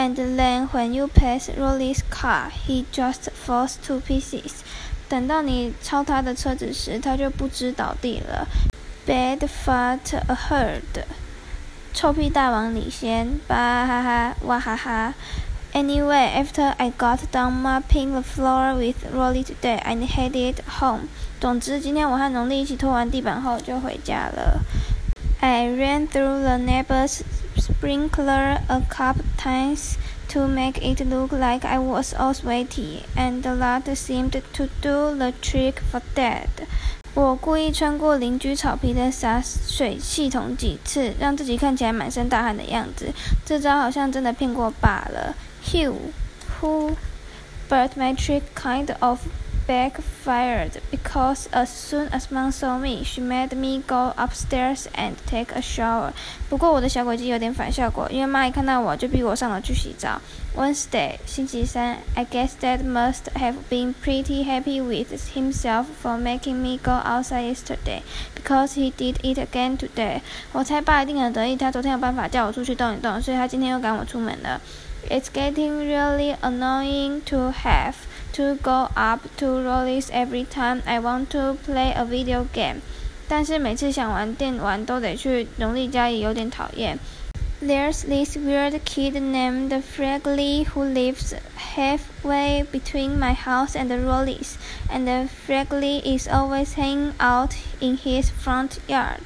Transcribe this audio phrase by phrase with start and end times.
[0.00, 4.62] and then when you pass Rowley's car, he just falls to pieces.
[5.10, 8.46] 等到你超他的车子时，他就不知倒地了。
[9.06, 11.04] Bad fart ahead，
[11.92, 15.12] 臭屁大王领先，巴哈哈，哇哈哈。
[15.74, 21.08] Anyway, after I got done mopping the floor with Rowley today, I headed home.
[21.40, 24.60] 总之，今天我和农历一起拖完地板后就回家了。
[25.40, 27.20] I ran through the neighbors'
[27.70, 29.96] sprinkler a couple times
[30.28, 35.16] to make it look like I was all sweaty, and the lot seemed to do
[35.16, 36.48] the trick for Dad.
[37.14, 43.12] 我故意穿过邻居草皮的洒水系统几次，让自己看起来满身大汗的样子。
[43.44, 45.34] 这招好像真的骗过爸了。
[45.64, 46.12] Hugh,
[46.60, 46.94] who,
[47.68, 49.18] but my trick kind of
[49.69, 55.51] backfired because as soon as Mom saw me, she made me go upstairs and take
[55.55, 56.11] a shower.
[56.47, 60.21] 不过我的小诡计有点反效果，因为妈一看到我就逼我上楼去洗澡。
[60.55, 66.91] Wednesday, 星期三, I guess Dad must have been pretty happy with himself for making me go
[67.03, 68.03] outside yesterday,
[68.35, 70.21] because he did it again today.
[70.53, 74.61] 我猜爸一定很得意，他昨天有办法叫我出去动一动，所以他今天又赶我出门了。
[75.10, 77.96] it's getting really annoying to have
[78.32, 82.80] to go up to Rowley's every time I want to play a video game。
[83.28, 86.98] 但是每次想玩电玩都得去农历家，也有点讨厌。
[87.62, 91.34] There's this weird kid named Fregley who lives
[91.76, 94.54] halfway between my house and the Rowley's,
[94.88, 99.20] and Fregley is always hanging out in his front yard.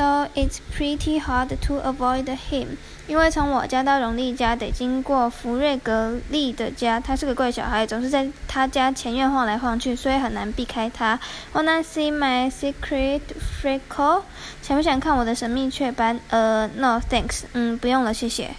[0.00, 2.78] So it's pretty hard to avoid him.
[3.06, 11.20] 因为从我家到荣利家得经过福瑞格利的家，他是个怪小孩，总是在他家前院晃来晃去，所以很难避开他。
[11.52, 13.20] Wanna see my secret
[13.62, 14.22] freckle？
[14.62, 16.18] 想不想看我的神秘雀斑？
[16.30, 18.54] 呃，No thanks，嗯，不用了，谢谢。